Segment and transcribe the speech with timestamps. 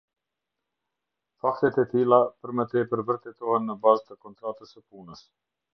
[1.43, 5.29] Faktet e tilla, për më tepër vërtetohen në bazë të kontratës së punës.